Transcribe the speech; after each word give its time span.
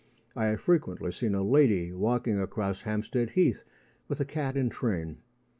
I 0.35 0.45
have 0.47 0.61
frequently 0.61 1.11
seen 1.11 1.35
a 1.35 1.43
lady 1.43 1.93
walking 1.93 2.39
across 2.39 2.81
Hampstead 2.81 3.29
Heath 3.29 3.63
with 4.07 4.19
a 4.19 4.25
cat 4.25 4.57
in 4.57 4.69
train. 4.71 5.17